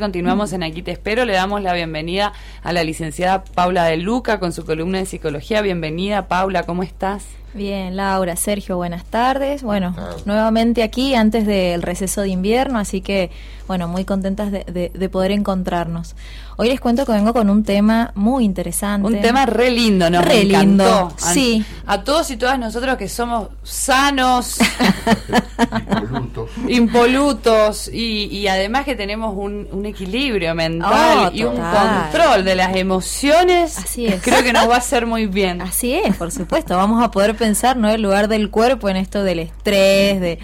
[0.00, 4.38] Continuamos en Aquí Te Espero, le damos la bienvenida a la licenciada Paula de Luca
[4.38, 5.60] con su columna de psicología.
[5.60, 7.26] Bienvenida Paula, ¿cómo estás?
[7.58, 9.64] Bien, Laura, Sergio, buenas tardes.
[9.64, 9.92] Bueno,
[10.26, 13.32] nuevamente aquí antes del receso de invierno, así que,
[13.66, 16.14] bueno, muy contentas de, poder encontrarnos.
[16.56, 19.06] Hoy les cuento que vengo con un tema muy interesante.
[19.06, 20.22] Un tema re lindo, ¿no?
[20.22, 21.64] Re lindo, sí.
[21.86, 24.58] A todos y todas nosotros que somos sanos,
[25.90, 32.76] impolutos, impolutos y, además que tenemos un, equilibrio mental oh, y un control de las
[32.76, 34.22] emociones, así es.
[34.22, 35.62] creo que nos va a hacer muy bien.
[35.62, 36.76] Así es, por supuesto.
[36.76, 37.90] Vamos a poder pensar, ¿no?
[37.90, 40.38] El lugar del cuerpo en esto del estrés, de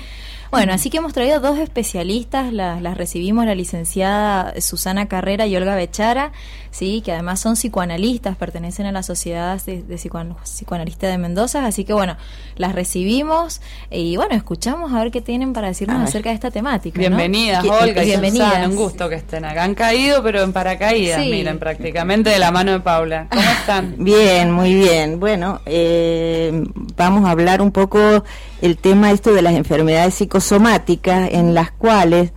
[0.55, 5.57] bueno, así que hemos traído dos especialistas, las, las recibimos la licenciada Susana Carrera y
[5.57, 6.31] Olga Bechara,
[6.71, 11.85] sí, que además son psicoanalistas, pertenecen a la Sociedad de, de Psicoanalistas de Mendoza, así
[11.85, 12.17] que bueno,
[12.55, 17.01] las recibimos y bueno, escuchamos a ver qué tienen para decirnos acerca de esta temática.
[17.01, 19.65] Bienvenidas, Olga y Susana, un gusto que estén acá.
[19.65, 23.27] Han caído, pero en paracaídas, miren, prácticamente de la mano de Paula.
[23.29, 23.97] ¿Cómo están?
[24.05, 25.19] Bien, muy bien.
[25.19, 26.65] Bueno, eh,
[26.97, 28.23] vamos a hablar un poco
[28.65, 32.33] el tema esto de las enfermedades psicosomáticas en las cuales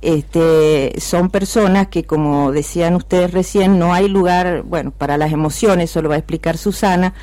[0.00, 5.90] este, son personas que, como decían ustedes recién, no hay lugar, bueno, para las emociones,
[5.90, 7.14] eso lo va a explicar Susana,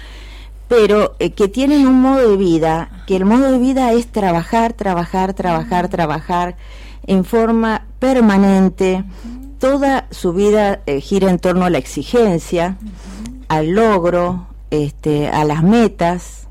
[0.68, 4.74] pero eh, que tienen un modo de vida, que el modo de vida es trabajar,
[4.74, 6.58] trabajar, trabajar, trabajar
[7.08, 9.06] en forma permanente,
[9.58, 12.76] toda su vida eh, gira en torno a la exigencia,
[13.48, 16.44] al logro, este, a las metas,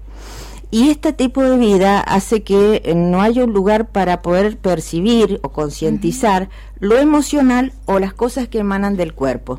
[0.73, 5.39] y este tipo de vida hace que eh, no haya un lugar para poder percibir
[5.43, 6.49] o concientizar
[6.81, 9.59] lo emocional o las cosas que emanan del cuerpo.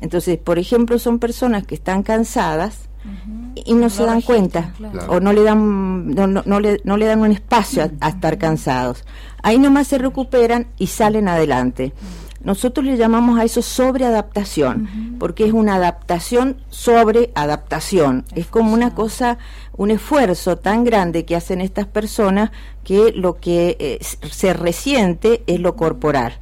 [0.00, 2.88] Entonces, por ejemplo, son personas que están cansadas
[3.54, 4.72] y no, se dan cuenta
[5.08, 9.04] o no le dan no, no, le, no le dan un espacio a, estar cansados.
[9.42, 11.92] Ahí nomás se recuperan y salen adelante.
[12.46, 18.24] Nosotros le llamamos a eso sobreadaptación, porque es una adaptación sobre adaptación.
[18.36, 19.38] Es como una cosa,
[19.76, 22.50] un esfuerzo tan grande que hacen estas personas
[22.84, 26.38] que lo que eh, se resiente es lo corporal.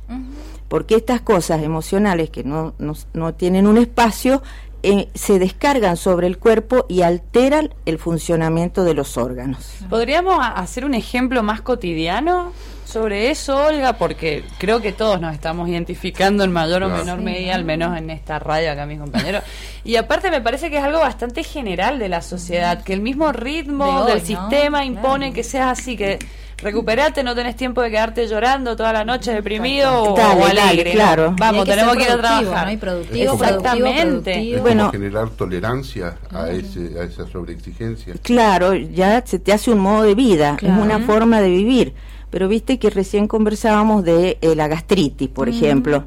[0.69, 2.75] Porque estas cosas emocionales que no,
[3.13, 4.43] no, tienen un espacio
[4.83, 9.77] eh, se descargan sobre el cuerpo y alteran el funcionamiento de los órganos.
[9.89, 12.53] ¿Podríamos hacer un ejemplo más cotidiano?
[12.95, 17.57] Sobre eso, Olga, porque creo que todos nos estamos identificando en mayor o menor medida,
[17.57, 19.43] al menos en esta radio acá mis compañeros.
[19.87, 23.33] Y aparte me parece que es algo bastante general de la sociedad, que el mismo
[23.33, 26.19] ritmo del sistema impone que seas así, que
[26.57, 30.93] recuperate, no tenés tiempo de quedarte llorando toda la noche deprimido o, alegre.
[30.93, 31.35] claro.
[31.39, 32.73] Vamos, tenemos que ir a trabajar.
[32.73, 32.79] ¿no?
[32.79, 34.59] productivo, Exactamente.
[34.63, 38.15] bueno, generar tolerancia a, ese, a esa sobreexigencia.
[38.23, 41.95] Claro, ya se te hace un modo de vida, es una forma de vivir
[42.35, 46.03] pero viste que recién conversábamos de eh, la gastritis, por ejemplo.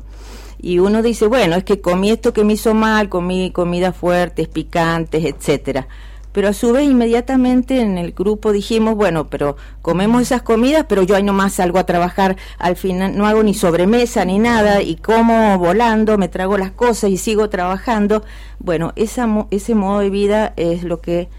[0.62, 4.50] Y uno dice, bueno, es que comí esto que me hizo mal, comí comidas fuertes,
[4.50, 5.88] picantes, etcétera.
[6.34, 11.02] Pero a su vez inmediatamente en el grupo dijimos, bueno, pero comemos esas comidas, pero
[11.02, 14.98] yo ahí nomás salgo a trabajar, al final no hago ni sobremesa ni nada y
[14.98, 18.26] como volando, me trago las cosas y sigo trabajando.
[18.60, 21.30] Bueno, esa, ese modo de vida es lo que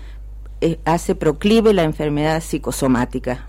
[0.63, 3.49] eh, hace proclive la enfermedad psicosomática.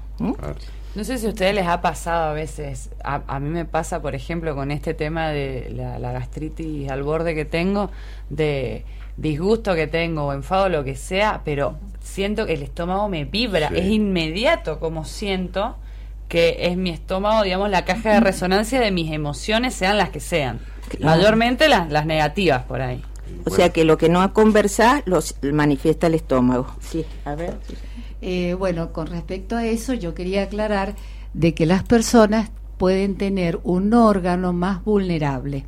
[0.95, 4.15] No sé si a ustedes les ha pasado a veces, a, mí me pasa, por
[4.15, 7.91] ejemplo, con este tema de la, gastritis al borde que tengo,
[8.29, 8.85] de
[9.15, 13.67] disgusto que tengo o enfado, lo que sea, pero siento que el estómago me vibra,
[13.67, 15.75] es inmediato como siento
[16.27, 20.19] que es mi estómago, digamos, la caja de resonancia de mis emociones, sean las que
[20.19, 20.59] sean.
[20.99, 23.03] Mayormente las, las negativas por ahí.
[23.45, 26.67] O sea que lo que no conversado los manifiesta el estómago.
[26.79, 27.57] Sí, a ver.
[28.21, 30.95] Eh, bueno, con respecto a eso, yo quería aclarar
[31.33, 35.65] de que las personas pueden tener un órgano más vulnerable,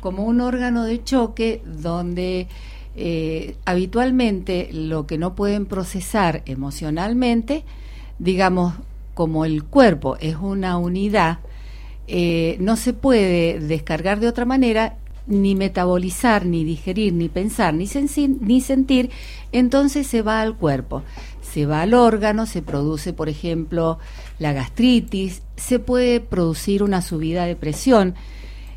[0.00, 2.46] como un órgano de choque donde
[2.94, 7.64] eh, habitualmente lo que no pueden procesar emocionalmente,
[8.18, 8.74] digamos,
[9.14, 11.38] como el cuerpo es una unidad,
[12.06, 17.88] eh, no se puede descargar de otra manera ni metabolizar, ni digerir, ni pensar, ni,
[18.40, 19.10] ni sentir,
[19.52, 21.02] entonces se va al cuerpo
[21.56, 23.98] se va al órgano, se produce, por ejemplo,
[24.38, 28.14] la gastritis, se puede producir una subida de presión.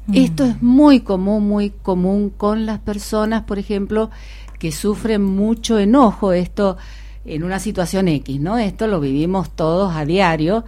[0.08, 0.16] Mm.
[0.16, 4.12] Esto es muy común, muy común con las personas, por ejemplo,
[4.60, 6.78] que sufren mucho enojo, esto
[7.26, 8.58] en una situación X, ¿no?
[8.58, 10.64] Esto lo vivimos todos a diario,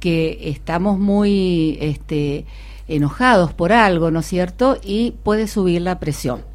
[0.00, 2.46] que estamos muy este,
[2.88, 4.78] enojados por algo, ¿no es cierto?
[4.82, 6.50] Y puede subir la presión.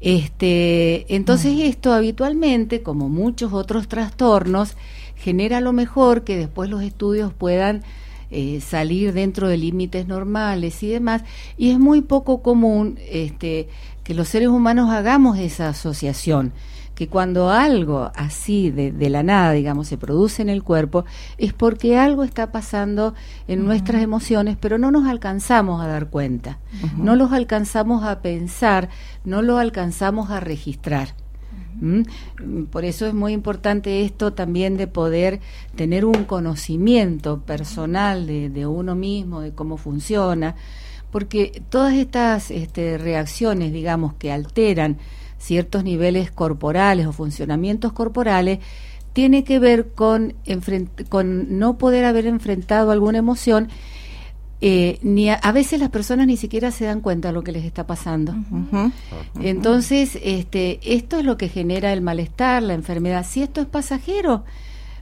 [0.00, 1.60] Este, entonces mm.
[1.60, 4.76] esto habitualmente, como muchos otros trastornos,
[5.16, 7.82] genera lo mejor que después los estudios puedan
[8.30, 11.22] eh, salir dentro de límites normales y demás,
[11.56, 13.68] y es muy poco común este,
[14.04, 16.52] que los seres humanos hagamos esa asociación
[16.98, 21.04] que cuando algo así de, de, la nada, digamos, se produce en el cuerpo,
[21.36, 23.14] es porque algo está pasando
[23.46, 26.58] en nuestras emociones, pero no nos alcanzamos a dar cuenta,
[26.96, 28.88] no los alcanzamos a pensar,
[29.24, 31.14] no lo alcanzamos a registrar.
[31.80, 32.64] ¿Mm?
[32.64, 35.38] Por eso es muy importante esto también de poder
[35.76, 40.56] tener un conocimiento personal de, de uno mismo, de cómo funciona,
[41.12, 44.98] porque todas estas este, reacciones, digamos, que alteran
[45.38, 48.58] ciertos niveles corporales o funcionamientos corporales,
[49.12, 50.34] tiene que ver con,
[51.08, 53.68] con no poder haber enfrentado alguna emoción.
[54.60, 57.64] Eh, ni a, veces las personas ni siquiera se dan cuenta de lo que les
[57.64, 58.34] está pasando.
[59.40, 63.24] Entonces, este, esto es lo que genera el malestar, la enfermedad.
[63.28, 64.44] Si esto es pasajero,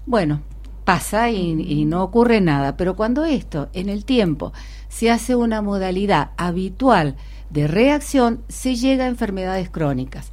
[0.04, 0.42] bueno,
[0.86, 2.78] pasa y, y, no ocurre nada.
[2.78, 4.54] Pero cuando esto, en el tiempo,
[4.88, 7.16] se hace una modalidad habitual
[7.50, 10.32] de reacción, se llega a enfermedades crónicas.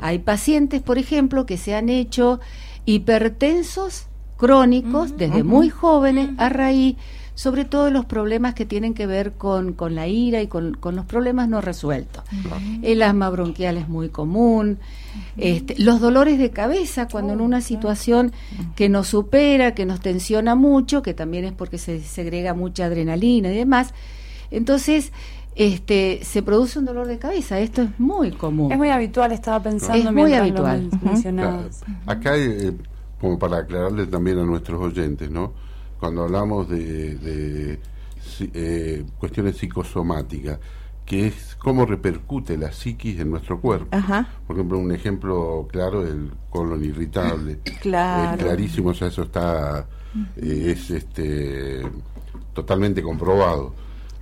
[0.00, 2.40] Hay pacientes, por ejemplo, que se han hecho
[2.86, 4.06] hipertensos
[4.36, 6.96] crónicos desde muy jóvenes a raíz
[7.38, 10.96] sobre todo los problemas que tienen que ver con, con la ira y con, con,
[10.96, 12.24] los problemas no resueltos.
[12.82, 14.80] El asma bronquial es muy común,
[15.36, 18.32] este, los dolores de cabeza cuando en una situación
[18.74, 23.52] que nos supera, que nos tensiona mucho, que también es porque se segrega mucha adrenalina
[23.52, 23.94] y demás.
[24.50, 25.12] Entonces,
[25.54, 27.60] este, se produce un dolor de cabeza.
[27.60, 28.72] Esto es muy común.
[28.72, 30.08] Es muy habitual, estaba pensando.
[30.08, 30.90] Es muy habitual.
[32.04, 32.72] acá, eh,
[33.20, 35.67] como para aclararle también a nuestros oyentes, ¿no?
[35.98, 37.78] Cuando hablamos de,
[38.40, 40.58] eh, cuestiones psicosomáticas,
[41.04, 43.96] que es cómo repercute la psiquis en nuestro cuerpo.
[44.46, 47.60] Por ejemplo, un ejemplo claro el colon irritable.
[47.80, 48.36] Claro.
[48.36, 49.86] Es clarísimo, o sea, eso está
[50.36, 51.82] eh, es este
[52.52, 53.72] totalmente comprobado.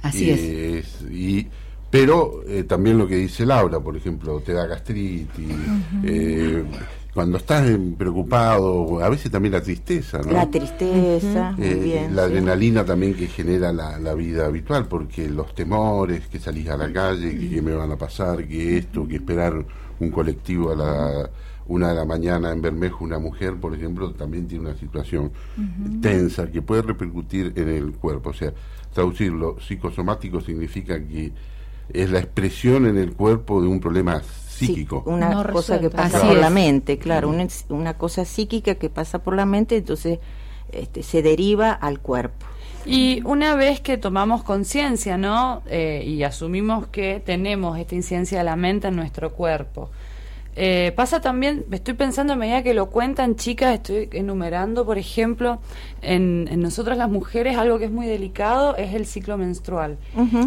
[0.03, 1.03] Así es.
[1.11, 1.49] Y,
[1.91, 5.57] pero eh, también lo que dice Laura, por ejemplo, te da gastritis,
[6.05, 6.65] eh,
[7.17, 7.67] cuando estás
[7.97, 10.33] preocupado, a veces también la tristeza, ¿no?
[10.33, 16.39] La tristeza, eh, la adrenalina también que genera la, vida habitual, porque los temores, que
[16.39, 19.65] salís a la calle, que, me van a pasar, que esto, que esperar
[19.99, 21.31] un colectivo a la
[21.69, 25.33] una de la mañana en Bermejo, una mujer, por ejemplo, también tiene una situación
[26.03, 28.29] tensa que puede repercutir en el cuerpo.
[28.29, 28.53] O sea,
[28.93, 31.33] traducirlo psicosomático significa que
[31.95, 34.21] es la expresión en el cuerpo de un problema
[34.57, 35.03] psíquico.
[35.07, 39.35] una cosa que pasa por la mente, claro, una, una, cosa psíquica que pasa por
[39.35, 40.19] la mente, entonces
[40.73, 42.47] este, se deriva al cuerpo.
[42.85, 45.63] Y una vez que tomamos conciencia, ¿no?
[45.67, 49.91] Eh, y asumimos que tenemos esta incidencia de la mente en nuestro cuerpo,
[50.59, 55.61] eh, pasa también, estoy pensando a medida que lo cuentan chicas, estoy enumerando, por ejemplo,
[56.01, 59.99] en, nosotras las mujeres algo que es muy delicado es el ciclo menstrual.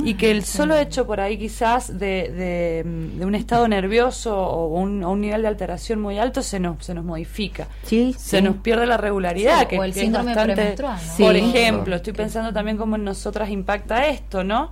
[0.03, 2.83] Y que el solo hecho por ahí quizás de,
[3.19, 6.95] de, un estado nervioso o un, un, nivel de alteración muy alto se nos, se
[6.95, 7.67] nos modifica.
[7.83, 9.67] Sí, se nos pierde la regularidad.
[9.67, 10.99] que, o el síndrome premenstrual.
[11.19, 14.71] Por ejemplo, estoy pensando también cómo en nosotras impacta esto, ¿no?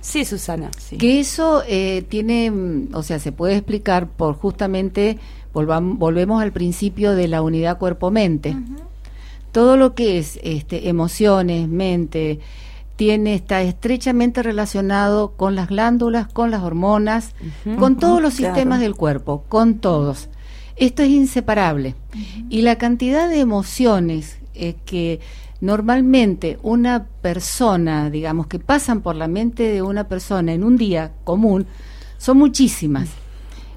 [0.00, 0.70] Sí, Susana.
[0.98, 5.18] Que eso eh, tiene, mm, o sea, se puede explicar por justamente,
[5.52, 8.56] volvemos al principio de la unidad cuerpo-mente.
[9.52, 12.38] Todo lo que es este, emociones, mente,
[12.96, 17.34] tiene, está estrechamente relacionado con las glándulas, con las hormonas,
[17.78, 20.28] con todos los sistemas del cuerpo, con todos.
[20.76, 21.94] Esto es inseparable.
[22.48, 25.20] Y la cantidad de emociones eh, que
[25.60, 31.12] normalmente una persona, digamos, que pasan por la mente de una persona en un día
[31.24, 31.66] común,
[32.18, 33.10] son muchísimas.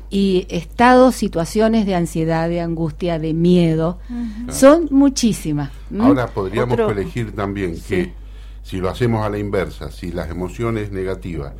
[0.09, 3.97] Y estados, situaciones de ansiedad, de angustia, de miedo,
[4.49, 5.71] son muchísimas.
[5.99, 8.13] Ahora podríamos elegir también que
[8.61, 11.53] si lo hacemos a la inversa, si las emociones negativas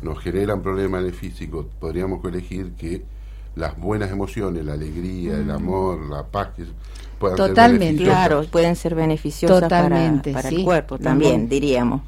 [0.00, 3.04] nos generan problemas en el físico, podríamos elegir que
[3.56, 6.48] las buenas emociones, la alegría, el amor, la paz,
[7.36, 12.00] Totalmente, claro, pueden ser beneficiosas Totalmente, para, el cuerpo también, diríamos.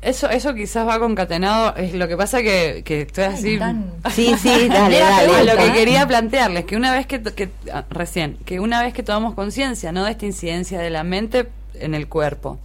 [0.00, 3.58] Eso eso quizás va concatenado, es lo que pasa que, que estoy así...
[4.10, 5.44] Sí, sí, dale, dale.
[5.44, 9.02] lo que quería plantearles, que una vez que, que ah, recién, que una vez que
[9.02, 10.04] tomamos conciencia ¿no?
[10.04, 12.58] de esta incidencia de la mente en el cuerpo,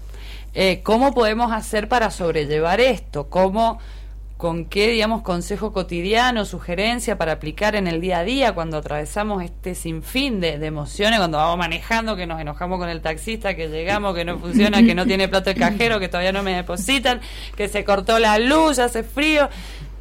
[0.54, 3.30] eh, ¿cómo podemos hacer para sobrellevar esto?
[3.30, 3.80] ¿Cómo
[4.40, 9.44] con qué, digamos, consejo cotidiano, sugerencia para aplicar en el día a día cuando atravesamos
[9.44, 13.68] este sinfín de, de, emociones, cuando vamos manejando, que nos enojamos con el taxista, que
[13.68, 17.20] llegamos, que no funciona, que no tiene plato el cajero, que todavía no me depositan,
[17.58, 19.50] que se cortó la luz, hace frío,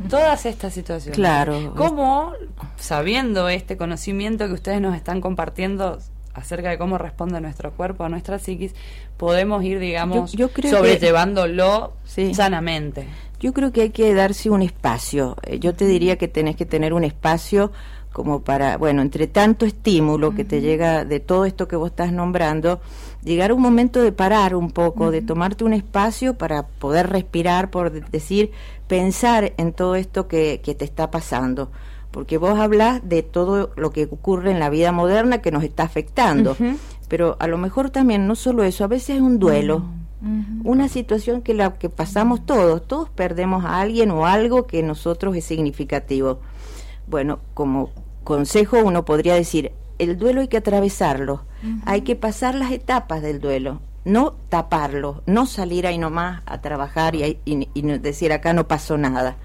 [0.08, 1.16] todas estas situaciones.
[1.16, 1.74] Claro.
[1.76, 2.32] ¿Cómo,
[2.76, 5.98] sabiendo este conocimiento que ustedes nos están compartiendo
[6.34, 8.72] acerca de cómo responde nuestro cuerpo a nuestra psiquis,
[9.16, 12.32] podemos ir, digamos, Yo- yo creo sobrellevándolo Sí.
[12.34, 13.08] sanamente.
[13.40, 15.36] Yo creo que hay que darse un espacio.
[15.44, 17.70] Eh, Yo te diría que tenés que tener un espacio
[18.12, 22.10] como para, bueno, entre tanto estímulo que te llega de todo esto que vos estás
[22.10, 22.80] nombrando,
[23.22, 27.70] llegar a un momento de parar un poco, de tomarte un espacio para poder respirar,
[27.70, 28.50] por de- decir,
[28.88, 31.70] pensar en todo esto que, que te está pasando.
[32.10, 35.84] Porque vos hablas de todo lo que ocurre en la vida moderna que nos está
[35.84, 36.56] afectando.
[37.08, 39.82] Pero a lo mejor también no solo eso, a veces es un duelo
[40.64, 45.36] una situación que la que pasamos todos, todos perdemos a alguien o algo que nosotros
[45.36, 46.40] es significativo.
[47.06, 47.90] Bueno, como
[48.24, 51.44] consejo uno podría decir, el duelo hay que atravesarlo,
[51.84, 57.14] hay que pasar las etapas del duelo, no taparlo, no salir ahí nomás a trabajar
[57.14, 57.38] y,
[57.98, 59.36] decir acá no pasó nada.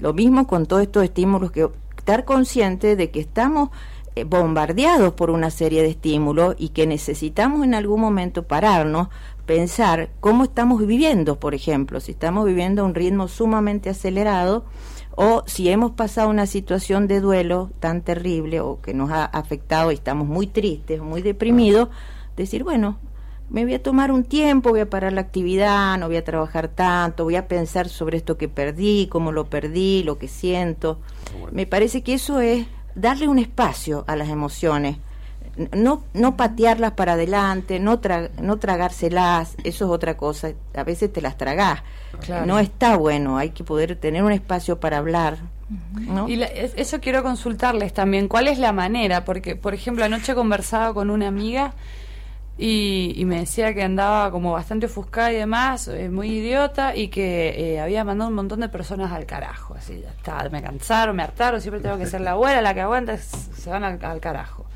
[0.00, 3.70] Lo mismo con todos estos estímulos que estar consciente de que estamos
[4.16, 9.08] eh, bombardeados por una serie de estímulos y que necesitamos en algún momento pararnos,
[9.46, 14.64] pensar cómo estamos viviendo, por ejemplo, si estamos viviendo a un ritmo sumamente acelerado
[15.16, 19.92] o si hemos pasado una situación de duelo tan terrible o que nos ha afectado
[19.92, 21.88] y estamos muy tristes o muy deprimidos,
[22.36, 22.98] decir, bueno,
[23.50, 26.68] me voy a tomar un tiempo, voy a parar la actividad, no voy a trabajar
[26.68, 30.98] tanto, voy a pensar sobre esto que perdí, cómo lo perdí, lo que siento.
[31.52, 34.96] Me parece que eso es darle un espacio a las emociones,
[35.74, 41.12] no, no patearlas para adelante, no, tra- no tragárselas, eso es otra cosa, a veces
[41.12, 41.82] te las tragás.
[42.20, 42.46] Claro.
[42.46, 45.38] No está bueno, hay que poder tener un espacio para hablar.
[45.98, 46.28] ¿no?
[46.28, 48.28] Y la- eso quiero consultarles también.
[48.28, 49.24] ¿Cuál es la manera?
[49.24, 51.72] Porque, por ejemplo, anoche conversaba con una amiga
[52.56, 57.08] y, y me decía que andaba como bastante ofuscada y demás, eh, muy idiota, y
[57.08, 59.74] que eh, había mandado un montón de personas al carajo.
[59.74, 62.80] Así, ya está, me cansaron, me hartaron, siempre tengo que ser la abuela, la que
[62.82, 64.66] aguanta, se van al, al carajo.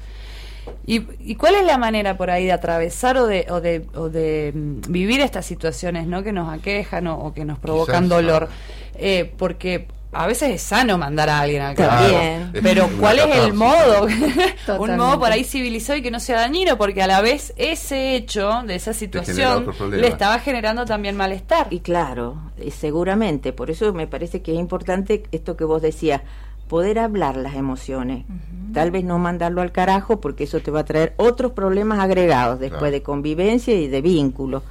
[0.86, 4.08] ¿Y, ¿Y cuál es la manera por ahí de atravesar o de, o de, o
[4.08, 6.22] de mm, vivir estas situaciones ¿no?
[6.22, 8.48] que nos aquejan o, o que nos provocan Quizás, dolor?
[8.50, 8.78] ah.
[9.00, 12.50] Eh, porque a veces es sano mandar a alguien al carajo.
[12.62, 14.06] Pero ¿cuál es el modo?
[14.78, 18.14] un modo por ahí civilizado y que no sea dañino, porque a la vez ese
[18.16, 21.68] hecho de esa situación le estaba generando también malestar.
[21.70, 22.38] Y claro,
[22.70, 26.22] seguramente, por eso me parece que es importante esto que vos decías,
[26.68, 28.24] poder hablar las emociones.
[28.72, 32.60] Tal vez no mandarlo al carajo porque eso te va a traer otros problemas agregados
[32.60, 32.92] después Claro.
[32.92, 34.62] de convivencia y de vínculo.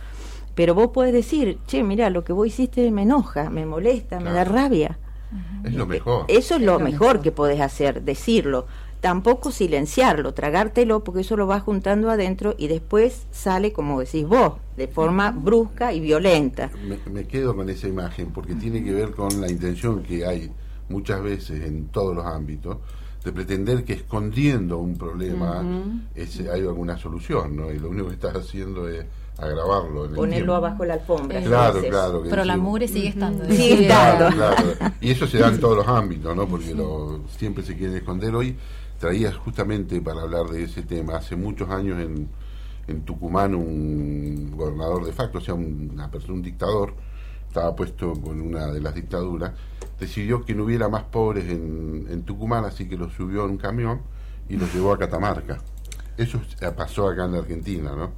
[0.56, 4.32] Pero vos podés decir, che, mira, lo que vos hiciste me enoja, me molesta, me
[4.32, 4.98] da rabia.
[5.64, 6.26] Es lo mejor.
[6.30, 7.22] Eso es lo, lo mejor, mejor.
[7.22, 8.66] que podés hacer, decirlo.
[9.02, 14.54] Tampoco silenciarlo, tragártelo, porque eso lo vas juntando adentro y después sale, como decís vos,
[14.76, 16.72] de forma brusca y violenta.
[16.88, 20.50] me, me quedo con esa imagen porque tiene que ver con la intención que hay
[20.90, 22.78] muchas veces en todos los ámbitos
[23.24, 25.62] de pretender que escondiendo un problema
[26.16, 27.72] ese, hay alguna solución, ¿no?
[27.72, 29.06] Y lo único que estás haciendo es
[29.38, 30.06] agravarlo.
[30.06, 31.42] En Ponerlo abajo la alfombra.
[31.42, 32.24] Claro, Entonces, claro.
[32.24, 33.44] que Pero la mugre sigue estando.
[33.46, 34.36] Sigue Sí, estando.
[34.36, 34.96] Claro, claro.
[35.02, 36.48] Y eso se da en todos los ámbitos, ¿no?
[36.48, 38.34] Porque lo, siempre se quiere esconder.
[38.34, 38.56] Hoy
[39.00, 42.28] traía justamente para hablar de ese tema, hace muchos años en,
[42.88, 46.94] en Tucumán un gobernador de facto, o sea, un- una persona, un dictador,
[47.48, 49.52] estaba puesto con una de las dictaduras,
[50.00, 53.58] decidió que no hubiera más pobres en, en Tucumán, así que los subió en un
[53.58, 54.02] camión
[54.50, 55.58] y los llevó a Catamarca.
[56.18, 58.12] Eso eh, pasó acá en la Argentina, ¿no?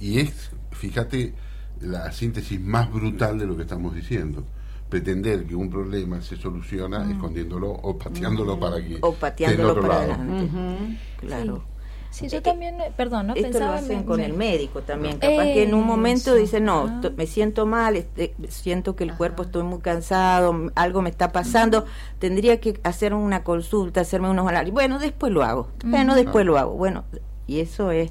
[0.00, 1.34] Y es, fíjate,
[1.80, 4.44] la síntesis más brutal de lo que estamos diciendo.
[4.88, 10.12] Pretender que un problema se soluciona escondiéndolo o pateándolo para que O pateándolo para lado.
[10.14, 10.98] adelante.
[11.20, 11.56] Claro.
[11.56, 11.77] Sí,
[12.22, 15.18] yo también, eh, perdón, no Esto pensaba lo hacen con me- el médico también.
[15.18, 16.40] Capaz que en un momento Eso.
[16.40, 17.10] dice, no, Ah.
[17.16, 21.84] me siento mal, este, siento que el cuerpo estoy muy cansado, algo me está pasando,
[22.18, 24.72] tendría que hacer una consulta, hacerme unos análisis.
[24.74, 25.68] Bueno, después lo hago.
[25.84, 26.72] Bueno, después lo hago.
[26.74, 27.04] Bueno,
[27.46, 28.10] y eso es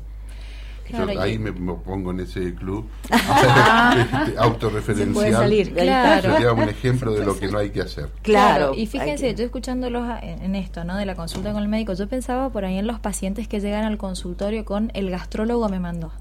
[0.91, 5.08] Yo ahí y- me, me pongo en ese club este, autorreferencial.
[5.10, 5.74] Se puede salir.
[5.74, 6.34] Claro.
[6.34, 8.10] Sería un ejemplo de lo que no hay que hacer.
[8.22, 8.74] claro.
[8.75, 10.98] y fíjense, que- yo escuchándolos en esto, ¿no?
[10.98, 13.84] De la consulta con el médico, yo pensaba por ahí en los pacientes que llegan
[13.86, 16.12] al consultorio con el gastrólogo me mandó.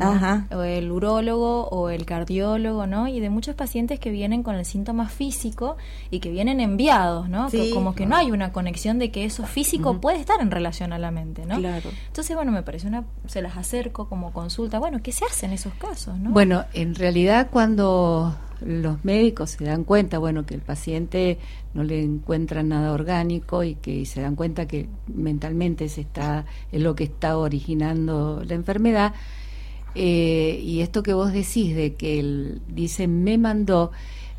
[0.00, 0.46] Ajá.
[0.52, 3.08] o el urólogo o el cardiólogo, ¿no?
[3.08, 5.76] Y de muchos pacientes que vienen con el síntoma físico
[6.10, 7.50] y que vienen enviados, ¿no?
[7.50, 7.70] Sí.
[7.72, 10.98] Como que no hay una conexión de que eso físico puede estar en relación a
[10.98, 11.58] la mente, ¿no?
[11.58, 11.90] Claro.
[12.06, 14.78] Entonces, bueno, me parece una, se las acerco como consulta.
[14.78, 16.30] Bueno, ¿qué se hace en esos casos, no?
[16.30, 21.38] Bueno, en realidad cuando los médicos se dan cuenta, bueno, que el paciente
[21.74, 26.80] no le encuentran nada orgánico y que se dan cuenta que mentalmente se está es
[26.80, 29.14] lo que está originando la enfermedad,
[29.94, 33.90] eh, y esto que vos decís de que él dice me mandó,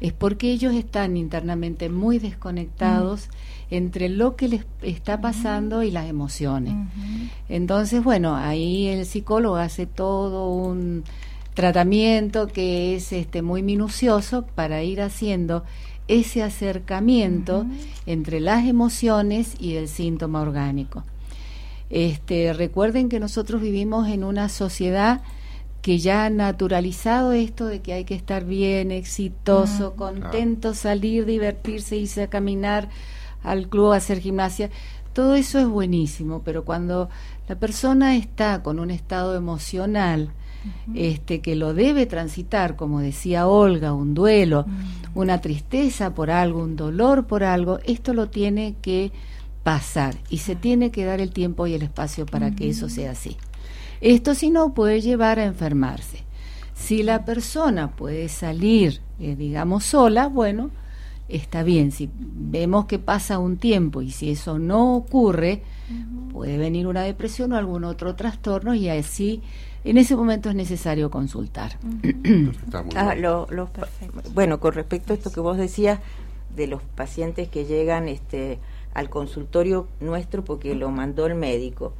[0.01, 3.29] es porque ellos están internamente muy desconectados
[3.69, 6.75] entre lo que les está pasando y las emociones.
[7.49, 11.03] Entonces, bueno, ahí el psicólogo hace todo un
[11.53, 15.63] tratamiento que es este muy minucioso para ir haciendo
[16.07, 17.65] ese acercamiento
[18.05, 21.03] entre las emociones y el síntoma orgánico.
[21.89, 25.21] Este, recuerden que nosotros vivimos en una sociedad
[25.83, 31.97] que ya ha naturalizado esto de que hay que estar bien, exitoso, contento, salir, divertirse,
[31.97, 32.87] irse a caminar
[33.43, 34.69] al club, a hacer gimnasia.
[35.11, 37.09] Todo eso es buenísimo, pero cuando
[37.49, 40.31] la persona está con un estado emocional,
[40.95, 44.65] este, que lo debe transitar, como decía Olga, un duelo,
[45.13, 49.11] una tristeza por algo, un dolor por algo, esto lo tiene que
[49.63, 53.11] pasar y se tiene que dar el tiempo y el espacio para que eso sea
[53.11, 53.35] así.
[54.03, 56.25] Esto si no puede llevar a enfermarse.
[56.75, 60.71] Si la persona puede salir, eh, digamos, sola, bueno,
[61.29, 61.93] está bien.
[61.93, 65.63] Si vemos que pasa un tiempo y si eso no ocurre,
[66.33, 69.41] puede venir una depresión o algún otro trastorno y así
[69.85, 71.77] en ese momento es necesario consultar.
[72.95, 73.15] Ah,
[74.33, 75.99] bueno, con respecto a esto que vos decías
[76.55, 78.59] de los pacientes que llegan este,
[78.93, 81.93] al consultorio nuestro porque lo mandó el médico.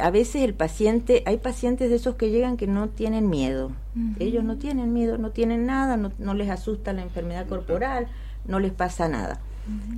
[0.00, 3.72] A veces el paciente, hay pacientes de esos que llegan que no tienen miedo.
[4.18, 8.08] Ellos no tienen miedo, no tienen nada, no, les asusta la enfermedad corporal,
[8.46, 9.40] no les pasa nada.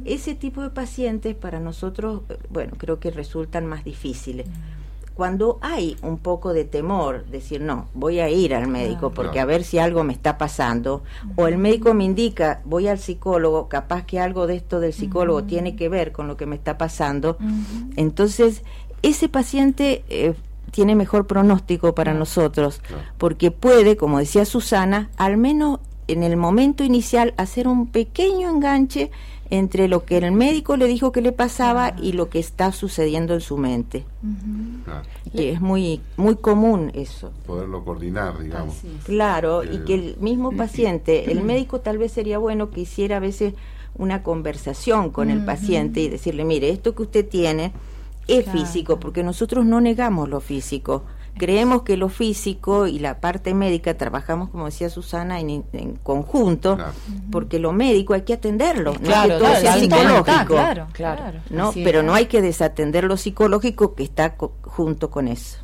[0.05, 4.47] Ese tipo de pacientes para nosotros, eh, bueno, creo que resultan más difíciles.
[5.15, 9.45] Cuando hay un poco de temor, decir, no, voy a ir al médico porque a
[9.45, 11.03] ver si algo me está pasando,
[11.37, 15.45] o el médico me indica, voy al psicólogo, capaz que algo de esto del psicólogo
[15.45, 17.37] tiene que ver con lo que me está pasando,
[17.97, 18.63] entonces
[19.03, 20.35] ese paciente eh,
[20.71, 22.81] tiene mejor pronóstico para nosotros,
[23.19, 29.11] porque puede, como decía Susana, al menos en el momento inicial hacer un pequeño enganche
[29.51, 33.35] entre lo que el médico le dijo que le pasaba y lo que está sucediendo
[33.35, 34.07] en su mente.
[35.35, 37.33] Y es muy muy común eso.
[37.47, 38.77] Poderlo coordinar, digamos.
[39.05, 43.21] Claro, y que el mismo paciente, el médico tal vez sería bueno que hiciera a
[43.21, 43.53] veces
[43.95, 47.73] una conversación con el paciente y decirle, mire, esto que usted tiene
[48.39, 51.05] es físico, porque nosotros no negamos lo físico.
[51.37, 55.63] Creemos que lo físico y la parte médica trabajamos, como decía Susana, en,
[56.03, 56.77] conjunto,
[57.31, 60.55] porque lo médico hay que atenderlo, claro, no es psicológico.
[60.55, 61.41] Claro, claro.
[61.49, 61.73] ¿no?
[61.73, 65.59] Pero no hay que desatender lo psicológico que está junto con eso.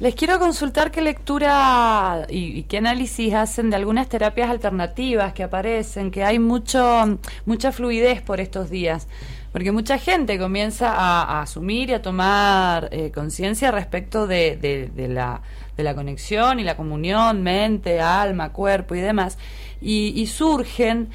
[0.00, 6.10] Les quiero consultar qué lectura y, qué análisis hacen de algunas terapias alternativas que aparecen,
[6.10, 9.06] que hay mucho mucha fluidez por estos días.
[9.54, 15.42] Porque mucha gente comienza a, asumir y a tomar eh, conciencia respecto de, de, la,
[15.76, 19.38] de la conexión y la comunión, mente, alma, cuerpo y demás.
[19.80, 21.10] Y, surgen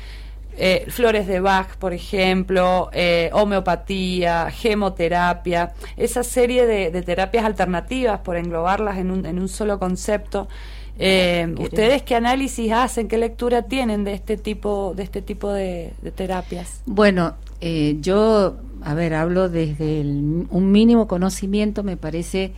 [0.58, 8.21] eh, flores de Bach, por ejemplo, eh, homeopatía, gemoterapia, esa serie de, de, terapias alternativas,
[8.21, 10.47] por englobarlas en un, en un solo concepto.
[10.95, 16.12] ¿Ustedes qué análisis hacen, qué lectura tienen de este tipo de este tipo de, de
[16.12, 16.82] terapias?
[16.86, 22.54] Bueno, eh, yo, a ver, hablo desde un mínimo conocimiento, me parece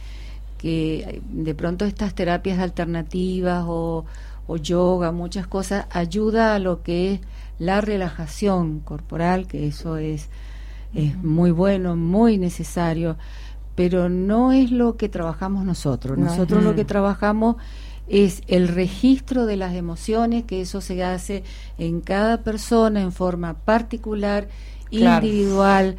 [0.58, 4.06] que de pronto estas terapias alternativas o,
[4.62, 7.20] yoga, muchas cosas, ayuda a lo que es
[7.58, 10.28] la relajación corporal, que eso es,
[10.94, 13.18] es muy bueno, muy necesario,
[13.76, 16.18] pero no es lo que trabajamos nosotros.
[16.18, 17.56] Nosotros lo que trabajamos
[18.10, 21.44] es el registro de las emociones, que eso se hace
[21.78, 24.50] en cada persona en forma particular
[24.92, 25.98] individual,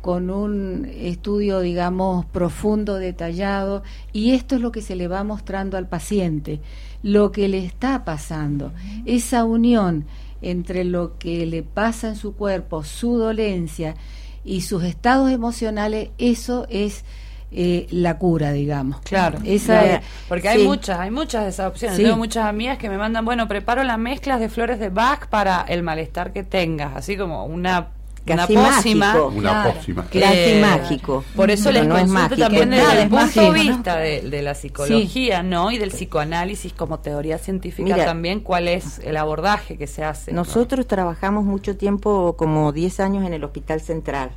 [0.00, 5.76] con un estudio, digamos, profundo, detallado, y esto es lo que se le va mostrando
[5.76, 6.60] al paciente,
[7.02, 8.72] lo que le está pasando,
[9.04, 10.06] esa unión
[10.42, 13.94] entre lo que le pasa en su cuerpo, su dolencia
[14.42, 17.04] y sus estados emocionales, eso es
[17.52, 19.00] eh, la cura, digamos.
[19.00, 21.98] Claro, esa porque hay muchas, hay muchas de esas opciones.
[21.98, 25.62] Tengo muchas amigas que me mandan, bueno, preparo las mezclas de flores de Bach para
[25.68, 27.88] el malestar que tengas, así como una
[28.24, 29.32] casi una mágico.
[29.34, 30.06] Una pócima.
[30.06, 31.24] Casi mágico.
[31.34, 35.70] Por eso les no consulto también desde el punto de vista de, la psicología, ¿no?
[35.70, 40.32] Y del psicoanálisis como teoría científica también, cuál es el abordaje que se hace.
[40.32, 44.30] Nosotros trabajamos mucho tiempo, como 10 años en el Hospital Central,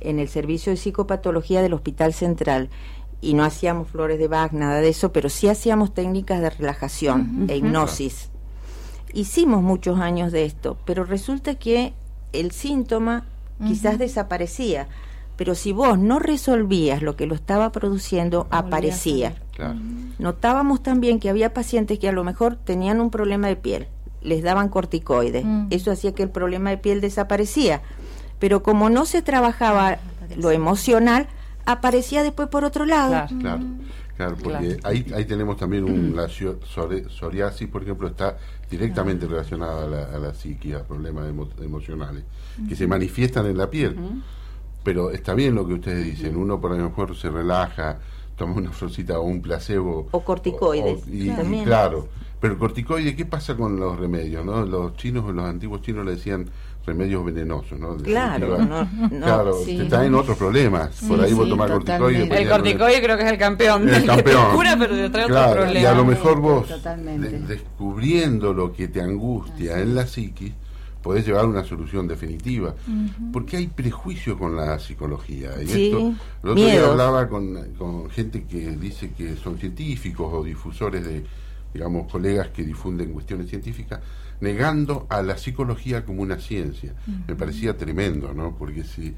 [0.00, 2.68] en el servicio de psicopatología del Hospital Central
[3.24, 7.46] y no hacíamos flores de Bach, nada de eso, pero sí hacíamos técnicas de relajación
[7.48, 8.30] e hipnosis.
[9.14, 11.94] Hicimos muchos años de esto, pero resulta que
[12.40, 13.24] el síntoma
[13.66, 14.88] quizás desaparecía,
[15.36, 19.34] pero si vos no resolvías lo que lo estaba produciendo, aparecía.
[20.18, 23.86] Notábamos también que había pacientes que a lo mejor tenían un problema de piel
[24.22, 25.44] les daban corticoides.
[25.44, 25.66] Mm.
[25.68, 27.82] Eso hacía que el problema de piel desaparecía.
[28.38, 29.98] Pero como no se trabajaba
[30.38, 31.26] lo emocional,
[31.66, 33.10] aparecía después por otro lado.
[33.10, 33.28] Claro.
[33.38, 33.64] Claro,
[34.16, 38.38] claro, porque Ahí, ahí tenemos también un, la psio- psori- psoriasis, por ejemplo, está
[38.78, 42.24] directamente relacionada a la, a la psique, a problemas emo- emocionales,
[42.68, 43.96] que se manifiestan en la piel.
[44.82, 48.00] Pero está bien lo que ustedes dicen, uno por lo mejor se relaja,
[48.36, 50.08] toma una florcita o un placebo.
[50.10, 51.64] O corticoides, o- y, y también.
[51.64, 52.08] claro,
[52.40, 54.44] pero el corticoide, ¿qué pasa con los remedios?
[54.44, 56.50] no Los chinos, los antiguos chinos le decían
[56.86, 57.96] remedios venenosos, ¿no?
[57.96, 58.88] Claro, Definitiva.
[59.00, 59.24] no, no.
[59.24, 59.78] Claro, Sí.
[59.78, 60.90] te traen otros problemas.
[61.08, 62.18] Por ahí vos sí, tomás totalmente.
[62.28, 62.42] corticoide.
[62.42, 63.88] El corticoide creo que es el campeón.
[63.88, 64.50] el campeón.
[64.50, 65.80] te cura, pero te trae Claro, otro problema.
[65.80, 70.52] Y a lo mejor vos, de- descubriendo lo que te angustia en la psiquis,
[71.02, 72.74] podés llevar una solución definitiva.
[73.32, 75.50] Porque hay prejuicios con la psicología.
[75.62, 75.98] Y Sí, esto,
[76.42, 81.24] el otro día hablaba con, con gente que dice que son científicos o difusores de,
[81.74, 84.00] digamos, colegas que difunden cuestiones científicas,
[84.40, 86.94] negando a la psicología como una ciencia.
[87.26, 88.56] Me parecía tremendo, ¿no?
[88.56, 89.14] Porque si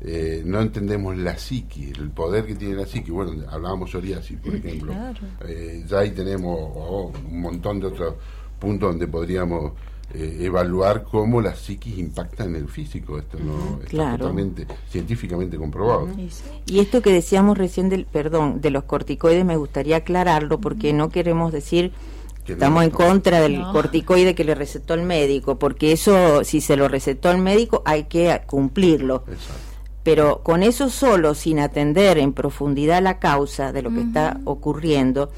[0.00, 4.54] eh, no entendemos la psiqui, el poder que tiene la psiqui, bueno, hablábamos psoriasis, por
[4.56, 5.20] ejemplo, Claro.
[5.46, 8.14] eh, ya ahí tenemos oh, un montón de otros
[8.58, 9.72] puntos donde podríamos
[10.14, 13.18] eh, evaluar cómo la psiquis impacta en el físico.
[13.18, 14.18] Esto no está Claro.
[14.18, 16.08] totalmente científicamente comprobado.
[16.66, 21.08] Y esto que decíamos recién del, perdón, de los corticoides me gustaría aclararlo porque no
[21.10, 21.92] queremos decir
[22.46, 23.72] estamos en contra del No.
[23.72, 28.04] corticoide que le recetó el médico, porque eso si se lo recetó el médico hay
[28.04, 29.24] que cumplirlo.
[29.28, 29.62] Exacto.
[30.02, 35.30] Pero con eso solo, sin atender en profundidad la causa de lo que está ocurriendo,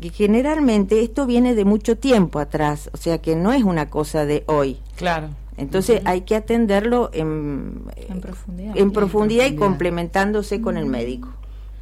[0.00, 4.24] que generalmente esto viene de mucho tiempo atrás, o sea que no es una cosa
[4.26, 4.78] de hoy.
[4.96, 5.28] Claro.
[5.56, 8.76] Entonces hay que atenderlo en, En profundidad.
[8.76, 9.56] en profundidad y profundidad.
[9.58, 11.28] complementándose con el médico.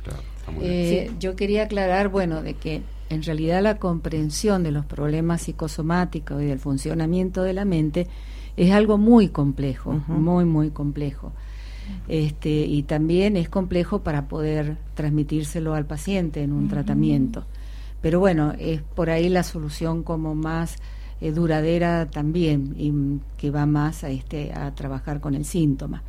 [0.04, 0.20] Claro.
[0.62, 6.42] Eh, Yo quería aclarar, bueno, de que en realidad la comprensión de los problemas psicosomáticos
[6.42, 8.06] y del funcionamiento de la mente
[8.56, 11.32] es algo muy complejo, muy, muy complejo.
[12.08, 17.44] Este, y también es complejo para poder transmitírselo al paciente en un tratamiento.
[18.00, 20.76] Pero bueno, es por ahí la solución como más
[21.20, 22.92] eh, duradera también y
[23.38, 26.02] que va más a este a trabajar con el síntoma.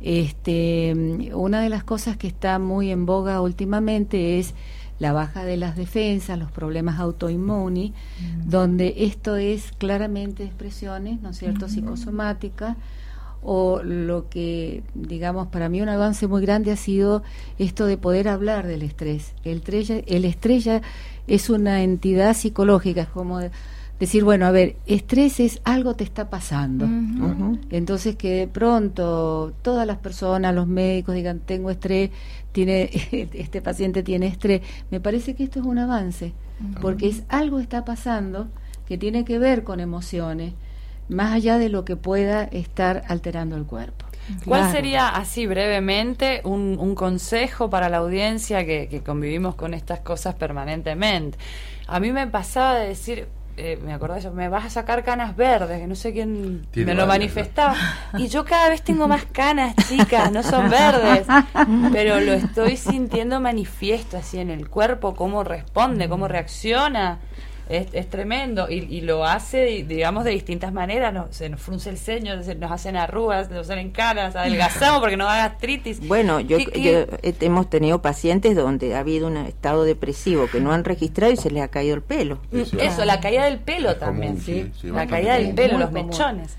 [0.00, 4.54] Este, una de las cosas que está muy en boga últimamente es
[4.98, 7.92] la baja de las defensas, los problemas autoinmunes,
[8.44, 12.76] donde esto es claramente expresiones, ¿no es cierto?, psicosomáticas,
[13.42, 17.22] o lo que, digamos, para mí un avance muy grande ha sido
[17.58, 19.34] esto de poder hablar del estrés.
[19.44, 20.82] El, estrés el estrés ya
[21.28, 23.38] es una entidad psicológica, es como
[23.98, 26.86] decir, bueno, a ver, estrés es algo te está pasando.
[27.70, 32.10] Entonces que de pronto todas las personas, los médicos digan tengo estrés,
[32.52, 32.90] tiene
[33.32, 36.32] este paciente tiene estrés, me parece que esto es un avance,
[36.80, 38.48] porque es algo está pasando
[38.86, 40.54] que tiene que ver con emociones,
[41.08, 44.06] más allá de lo que pueda estar alterando el cuerpo.
[44.44, 44.72] ¿Cuál Claro.
[44.76, 50.34] sería, así brevemente, un, un consejo para la audiencia que, que convivimos con estas cosas
[50.34, 51.38] permanentemente?
[51.86, 55.34] A mí me pasaba de decir, eh, me acordé yo, me vas a sacar canas
[55.34, 57.74] verdes, que no sé quién Tiene me lo varias, manifestaba.
[58.18, 61.26] Y yo cada vez tengo más canas, chicas, no son verdes,
[61.92, 67.20] pero lo estoy sintiendo manifiesto así en el cuerpo, cómo responde, cómo reacciona.
[67.68, 71.12] Es, es tremendo y, y lo hace, digamos, de distintas maneras.
[71.12, 75.16] Nos, se nos frunce el ceño, se nos hacen arrugas, nos salen caras, adelgazamos porque
[75.16, 76.06] nos da gastritis.
[76.06, 80.60] Bueno, yo, ¿Qué- qué- yo- hemos tenido pacientes donde ha habido un estado depresivo que
[80.60, 82.38] no han registrado y se les ha caído el pelo.
[82.52, 84.32] Mm, Sí, Eso, la caída del pelo Es también.
[84.36, 86.06] común, sí, sí, la caída del pelo, Muy los común.
[86.10, 86.56] mechones.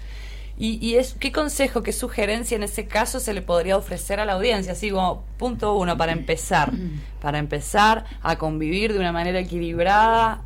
[0.59, 4.25] Y, y es, ¿qué consejo, qué sugerencia en ese caso se le podría ofrecer a
[4.25, 4.73] la audiencia?
[4.73, 6.71] Así como punto uno, para empezar,
[7.21, 10.41] para empezar a convivir de una manera equilibrada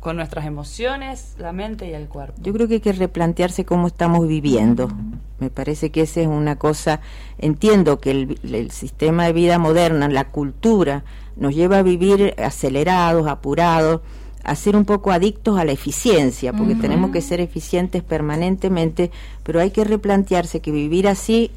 [0.00, 2.40] con nuestras emociones, la mente y el cuerpo.
[2.42, 4.90] Yo creo que hay que replantearse cómo estamos viviendo.
[5.38, 7.00] Me parece que esa es una cosa,
[7.38, 11.04] entiendo que el, el sistema de vida moderna, la cultura,
[11.36, 14.00] nos lleva a vivir acelerados, apurados,
[14.42, 19.10] a ser un poco adictos a la eficiencia, porque tenemos que ser eficientes permanentemente,
[19.42, 21.50] pero hay que replantearse que vivir así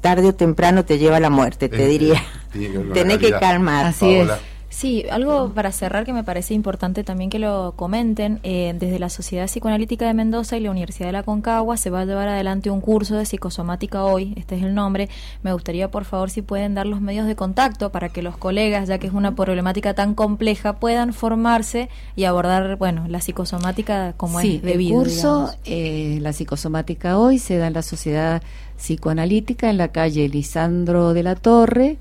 [0.00, 2.22] tarde o temprano te lleva a la muerte, te Eh, diría.
[2.54, 3.86] eh, Tenés que calmar.
[3.86, 4.30] Así es.
[4.72, 8.40] Sí, algo para cerrar que me parece importante también que lo comenten.
[8.42, 12.00] eh, desde la Sociedad Psicoanalítica de Mendoza y la Universidad de la Concagua se va
[12.00, 15.10] a llevar adelante un curso de psicosomática hoy, este es el nombre.
[15.42, 18.88] Me gustaría, por favor, si pueden dar los medios de contacto para que los colegas,
[18.88, 24.40] ya que es una problemática tan compleja, puedan formarse y abordar, bueno, la psicosomática como
[24.40, 25.02] sí, es debido.
[25.02, 28.42] el curso, eh, la psicosomática hoy, se da en la Sociedad
[28.78, 31.98] Psicoanalítica en la calle Lisandro de la Torre,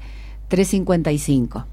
[0.47, 1.70] 355.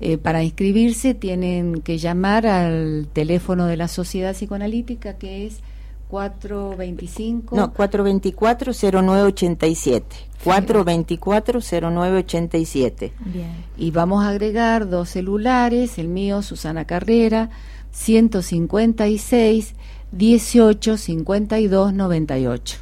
[0.00, 5.60] Eh, para inscribirse tienen que llamar al teléfono de la Sociedad Psicoanalítica que es
[6.08, 7.56] 425.
[7.56, 10.02] No, 424-0987.
[10.44, 13.10] 424-0987.
[13.24, 13.64] Bien.
[13.76, 17.50] Y vamos a agregar dos celulares, el mío, Susana Carrera,
[17.90, 19.74] 156
[20.12, 22.78] 18 52 98.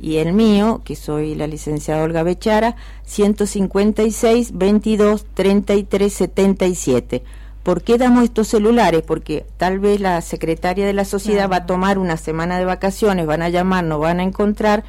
[0.00, 7.22] Y el mío, que soy la licenciada Olga Bechara, 156 22 33 77.
[7.62, 9.02] ¿Por qué damos estos celulares?
[9.02, 13.26] Porque tal vez la secretaria de la sociedad va a tomar una semana de vacaciones,
[13.26, 14.84] van a llamar, nos van a encontrar.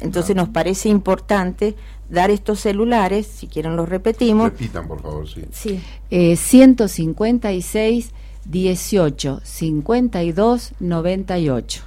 [0.00, 1.76] Entonces nos parece importante
[2.10, 4.50] dar estos celulares, si quieren los repetimos.
[4.50, 5.44] Repitan, por favor, sí.
[5.52, 5.80] sí.
[6.10, 8.10] Eh, 156
[8.44, 11.84] 18 52 98.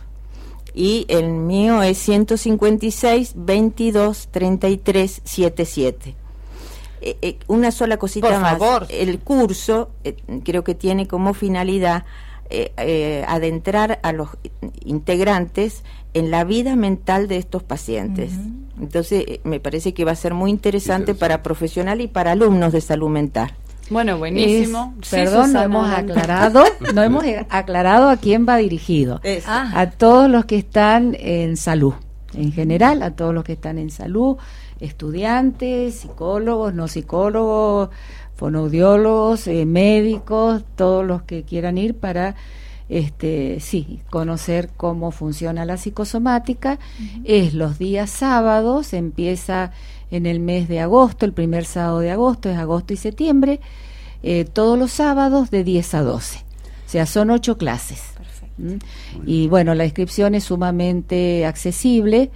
[0.74, 6.16] Y el mío es 156 22 33 77.
[7.02, 8.52] Eh, eh, una sola cosita Por más.
[8.58, 8.86] favor.
[8.90, 12.04] El curso eh, creo que tiene como finalidad
[12.50, 14.30] eh, eh, adentrar a los
[14.84, 18.32] integrantes en la vida mental de estos pacientes.
[18.82, 21.20] Entonces, eh, me parece que va a ser muy interesante, Interesante.
[21.20, 23.52] para profesional y para alumnos de salud mental.
[23.90, 24.94] Bueno, buenísimo.
[25.02, 29.20] Es- Sí, perdón, no hemos aclarado, no hemos eh, aclarado a quién va dirigido.
[29.48, 29.72] Ah.
[29.76, 31.94] A todos los que están en salud,
[32.34, 34.38] en general, a todos los que están en salud,
[34.80, 37.90] estudiantes, psicólogos, no psicólogos,
[38.36, 42.36] fonoaudiólogos, eh, médicos, todos los que quieran ir para
[42.88, 46.80] este sí, conocer cómo funciona la psicosomática.
[47.24, 49.72] Es los días sábados, empieza
[50.12, 53.60] en el mes de agosto, el primer sábado de agosto es agosto y septiembre,
[54.24, 56.40] eh, todos los sábados de 10 a 12.
[56.40, 58.02] O sea, son ocho clases.
[58.58, 58.74] ¿Mm?
[59.26, 62.32] Y bueno, la inscripción es sumamente accesible.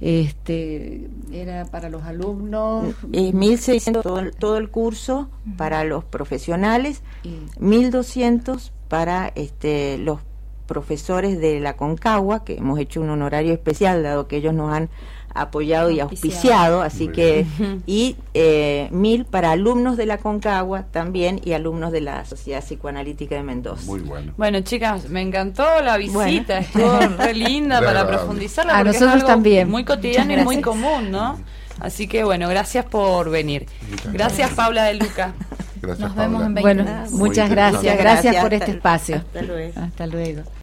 [0.00, 7.02] Este era para los alumnos Es 1.600 todo, el- todo el curso para los profesionales,
[7.24, 10.20] y 1.200 para este, los
[10.66, 14.88] profesores de la Concagua, que hemos hecho un honorario especial, dado que ellos nos han
[15.34, 16.82] apoyado y Auspiciado.
[16.82, 17.46] así que,
[17.86, 23.36] y eh, mil para alumnos de la Concagua también y alumnos de la Sociedad Psicoanalítica
[23.36, 23.84] de Mendoza.
[23.86, 24.32] Muy bueno.
[24.36, 26.58] Bueno, chicas, me encantó la visita, Bueno.
[26.60, 28.74] estuvo re linda para profundizarla.
[28.74, 29.70] A porque es nosotros algo también.
[29.70, 31.38] Muy cotidiano y muy común, ¿no?
[31.80, 33.66] Así que bueno, gracias por venir.
[33.90, 35.32] Muchas Gracias, Paula de Luca.
[35.80, 36.46] Gracias, Nos vemos Paula.
[36.46, 39.16] en 20 bueno, muchas gracias, gracias por Hasta- este espacio.
[39.16, 39.80] hasta luego.
[39.80, 40.42] Hasta luego.